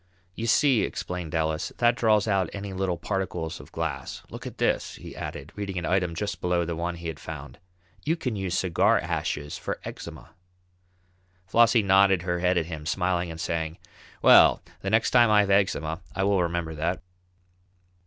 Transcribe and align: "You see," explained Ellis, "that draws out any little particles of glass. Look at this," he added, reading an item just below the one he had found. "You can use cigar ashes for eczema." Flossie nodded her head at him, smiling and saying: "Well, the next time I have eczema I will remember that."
"You 0.33 0.47
see," 0.47 0.81
explained 0.81 1.35
Ellis, 1.35 1.71
"that 1.77 1.95
draws 1.95 2.27
out 2.27 2.49
any 2.53 2.73
little 2.73 2.97
particles 2.97 3.59
of 3.59 3.71
glass. 3.71 4.23
Look 4.31 4.47
at 4.47 4.57
this," 4.57 4.95
he 4.95 5.15
added, 5.15 5.51
reading 5.55 5.77
an 5.77 5.85
item 5.85 6.15
just 6.15 6.41
below 6.41 6.65
the 6.65 6.75
one 6.75 6.95
he 6.95 7.07
had 7.07 7.19
found. 7.19 7.59
"You 8.03 8.15
can 8.15 8.35
use 8.35 8.57
cigar 8.57 8.97
ashes 8.97 9.59
for 9.59 9.79
eczema." 9.83 10.31
Flossie 11.45 11.83
nodded 11.83 12.23
her 12.23 12.39
head 12.39 12.57
at 12.57 12.65
him, 12.65 12.87
smiling 12.87 13.29
and 13.29 13.39
saying: 13.39 13.77
"Well, 14.23 14.63
the 14.81 14.89
next 14.89 15.11
time 15.11 15.29
I 15.29 15.41
have 15.41 15.51
eczema 15.51 16.01
I 16.15 16.23
will 16.23 16.41
remember 16.41 16.73
that." 16.73 17.03